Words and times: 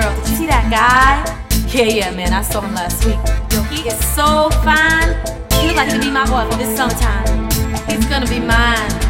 girl, 0.00 0.14
did 0.16 0.28
you 0.30 0.36
see 0.36 0.46
that 0.46 0.66
guy? 0.70 1.20
Yeah, 1.68 1.84
yeah, 1.84 2.10
man, 2.10 2.32
I 2.32 2.42
saw 2.42 2.60
him 2.60 2.74
last 2.74 3.04
week. 3.04 3.20
Yo, 3.52 3.62
he 3.64 3.88
is 3.88 3.98
so 4.14 4.50
fine. 4.64 5.14
He'd 5.60 5.76
like 5.76 5.90
to 5.90 6.00
be 6.00 6.10
my 6.10 6.24
boy 6.26 6.50
for 6.50 6.56
this 6.56 6.76
summertime. 6.76 7.50
He's 7.88 8.06
gonna 8.06 8.26
be 8.26 8.40
mine. 8.40 9.09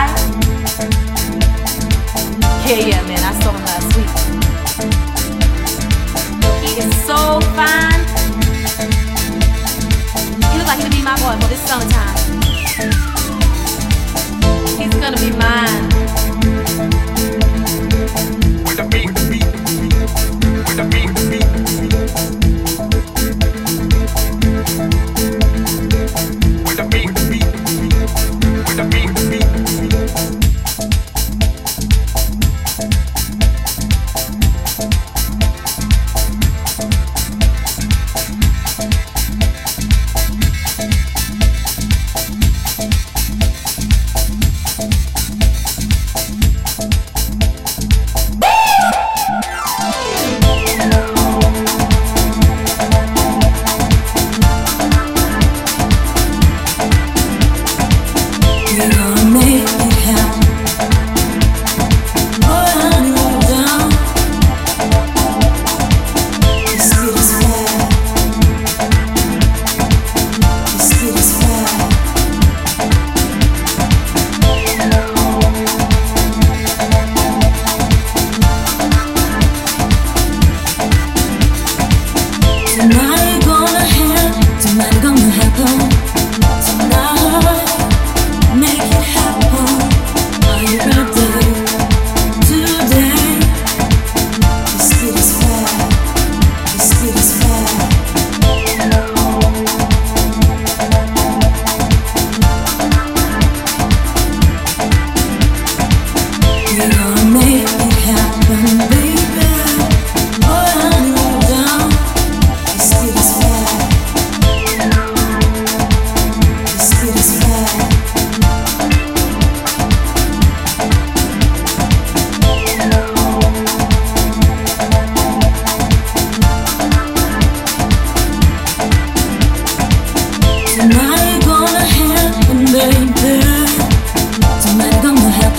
Yeah, 2.71 2.87
yeah, 2.87 3.01
man. 3.05 3.19
I 3.19 3.37
saw 3.41 3.51
him 3.51 3.65
last 3.65 3.97
week. 3.97 4.20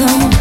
tão 0.07 0.32